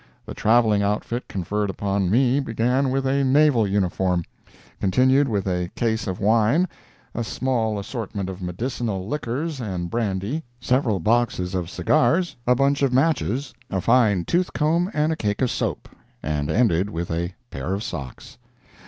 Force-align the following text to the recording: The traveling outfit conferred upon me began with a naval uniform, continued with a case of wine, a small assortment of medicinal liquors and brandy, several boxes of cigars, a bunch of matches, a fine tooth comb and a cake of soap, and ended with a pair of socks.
The 0.25 0.33
traveling 0.33 0.81
outfit 0.81 1.27
conferred 1.27 1.69
upon 1.69 2.09
me 2.09 2.39
began 2.39 2.89
with 2.89 3.05
a 3.05 3.23
naval 3.23 3.67
uniform, 3.67 4.23
continued 4.79 5.27
with 5.29 5.45
a 5.47 5.69
case 5.75 6.07
of 6.07 6.19
wine, 6.19 6.67
a 7.13 7.23
small 7.23 7.77
assortment 7.77 8.27
of 8.27 8.41
medicinal 8.41 9.07
liquors 9.07 9.61
and 9.61 9.91
brandy, 9.91 10.41
several 10.59 10.99
boxes 10.99 11.53
of 11.53 11.69
cigars, 11.69 12.35
a 12.47 12.55
bunch 12.55 12.81
of 12.81 12.91
matches, 12.91 13.53
a 13.69 13.79
fine 13.79 14.25
tooth 14.25 14.53
comb 14.53 14.89
and 14.91 15.13
a 15.13 15.15
cake 15.15 15.39
of 15.43 15.51
soap, 15.51 15.87
and 16.23 16.49
ended 16.49 16.89
with 16.89 17.11
a 17.11 17.35
pair 17.51 17.75
of 17.75 17.83
socks. 17.83 18.39